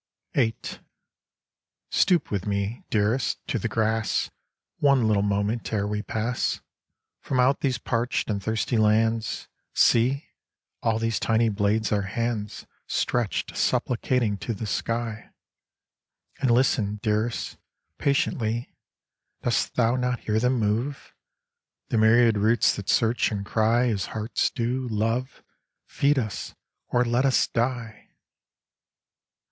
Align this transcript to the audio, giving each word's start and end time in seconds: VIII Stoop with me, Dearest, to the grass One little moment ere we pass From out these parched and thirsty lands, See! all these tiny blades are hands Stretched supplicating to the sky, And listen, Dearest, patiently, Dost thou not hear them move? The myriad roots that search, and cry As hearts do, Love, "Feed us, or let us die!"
VIII 0.33 0.55
Stoop 1.91 2.31
with 2.31 2.47
me, 2.47 2.83
Dearest, 2.89 3.37
to 3.45 3.59
the 3.59 3.67
grass 3.67 4.31
One 4.79 5.07
little 5.07 5.21
moment 5.21 5.71
ere 5.71 5.85
we 5.85 6.01
pass 6.01 6.59
From 7.19 7.39
out 7.39 7.59
these 7.59 7.77
parched 7.77 8.27
and 8.27 8.41
thirsty 8.41 8.77
lands, 8.77 9.47
See! 9.75 10.29
all 10.81 10.97
these 10.97 11.19
tiny 11.19 11.49
blades 11.49 11.91
are 11.91 12.01
hands 12.01 12.65
Stretched 12.87 13.55
supplicating 13.55 14.39
to 14.39 14.55
the 14.55 14.65
sky, 14.65 15.29
And 16.39 16.49
listen, 16.49 16.95
Dearest, 17.03 17.57
patiently, 17.99 18.73
Dost 19.43 19.75
thou 19.75 19.95
not 19.97 20.21
hear 20.21 20.39
them 20.39 20.53
move? 20.53 21.13
The 21.89 21.99
myriad 21.99 22.39
roots 22.39 22.75
that 22.75 22.89
search, 22.89 23.31
and 23.31 23.45
cry 23.45 23.87
As 23.89 24.05
hearts 24.07 24.49
do, 24.49 24.87
Love, 24.89 25.43
"Feed 25.85 26.17
us, 26.17 26.55
or 26.87 27.05
let 27.05 27.23
us 27.23 27.45
die!" 27.45 28.07